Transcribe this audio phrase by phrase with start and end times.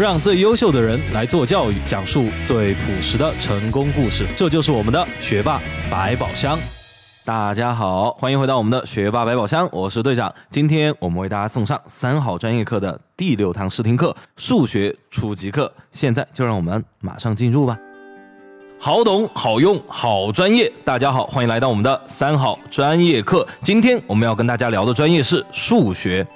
[0.00, 4.26] 让最优秀的人来做教育，讲述最朴实的成功故事。
[4.34, 5.60] 这就是我们的学霸
[5.90, 6.58] 百宝箱。
[7.22, 10.34] 大家好，欢迎回到我们的学霸百宝箱，我是队长。
[10.48, 15.70] 今天我们为大家送上三好专业课的第六堂试听课——数学初级课。
[15.90, 17.78] 现在就让我们马上进入吧。
[18.78, 20.72] 好懂、好用、好专业。
[20.82, 23.46] 大家好，欢迎来到我们的三好专业课。
[23.62, 26.26] 今天我们要跟大家聊的专业是数学。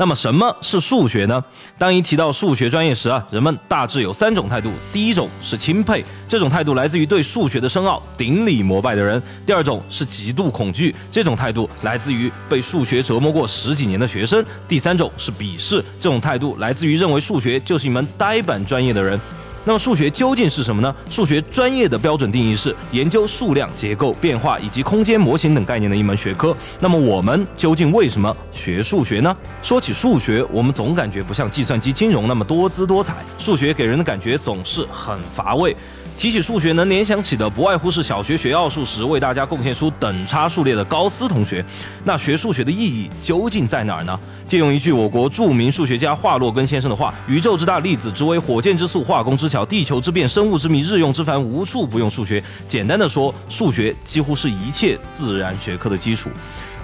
[0.00, 1.44] 那么什么是数学呢？
[1.76, 4.70] 当一提到数学专业时啊，人们大致有三种态度。
[4.90, 19.20] 第一种是钦佩，这种态度来自于对数学的深奥顶礼膜拜的人；第二种是极度恐惧，这种态度来自于被数学折磨过十几年的学生；第三种是鄙视，这种态度来自于认为数学就是一门呆板专业的人。
[19.64, 20.94] 那么数学究竟是什么呢？
[21.08, 26.56] 数学专业的标准定义是研究数量、结构、变化以及空间模型等概念的一门学科。
[26.78, 29.36] 那么我们究竟为什么学数学呢？
[29.60, 35.76] 说起数学，我们总感觉不像计算机、金融那么多姿多彩，数学给人的感觉总是很乏味。
[36.16, 41.64] 提起数学，能联想起的不外乎是小学学奥数时为大家贡献出等差数列的高斯同学。
[42.04, 44.18] 那学数学的意义究竟在哪儿呢？
[44.50, 56.30] 借用一句我国著名数学家华洛根先生的话：“宇宙之大，粒子之微，火箭之速，化工之巧，地球之变，生物之谜，日用之繁，无处不用数学。”简单的说，数学几乎是一切自然学科的基础。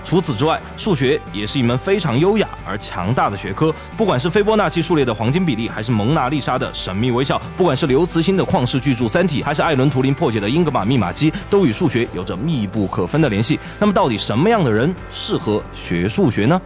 [0.04, 3.74] 除此之外，数学也是一门非常优雅而强大的学科。
[3.96, 13.58] 不管是斐波那契数列的黄金比例，还是蒙娜丽莎的神秘微笑；不管是刘慈欣的旷世巨著《三体》，还是艾伦图灵破解的英格玛密码机，都与数学有着密不可分的联系。
[13.80, 16.62] 那么，到底什么样的人适合学数学呢？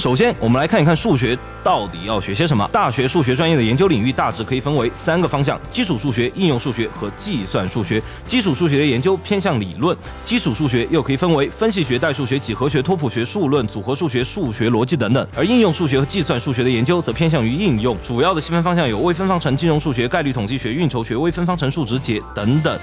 [0.00, 2.66] 首先，我们来看一看数学到底要学些什么。
[2.72, 8.02] 大学数学专业的研究领域大致可以分为三个方向：基础数学、应用数学和计算数学。
[8.26, 15.28] 基础数学的研究偏向理论，基础数学又可以分为分析学、代数学、几何学、托谱学、数论、组合数学、数学逻辑等等。
[15.36, 22.80] 而应用数学和计算数学的研究则偏向于应用，主要的细分方向有微分方程、金融数学、概率统计学、运筹学、微分方程数值解等等。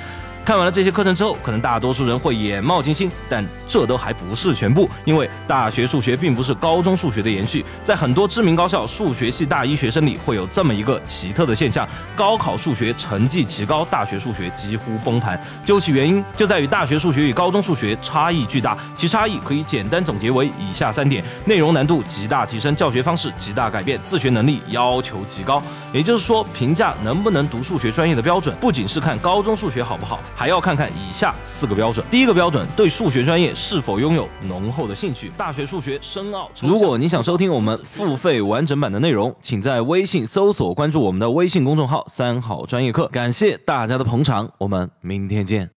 [0.48, 7.66] 看完了这些课程之后，可能大多数人会眼冒金星，但这都还不是全部，因为大学数学并不是高中数学的延续。
[7.84, 11.86] 在很多知名高校，数学系大一学生里会有这么一个奇特的现象：
[12.16, 15.38] 高考数学成绩奇高，大学数学几乎崩盘。
[15.66, 25.62] 究其原因，就在于大学数学与高中数学差异巨大，其差异可以简单总结为以下三点：内容难度极大提升，教学方式极大改变，自学能力要求极高。
[25.92, 30.22] 也就是说，评价能不能读数学专业的标准，不仅是看高中数学好不好。
[30.38, 32.06] 还要看看以下四个标准。
[32.12, 35.32] 第一个标准，对数学专业是否拥有浓厚的兴趣。
[35.36, 36.48] 大学数学深奥。
[36.62, 43.08] 如果你想收听我们付费完整版的内容，请在微信搜索关注我们的微信公众号“三好专业课”。
[43.12, 45.77] 感谢大家的捧场，我们明天见。